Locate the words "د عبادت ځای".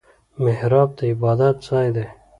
0.99-1.87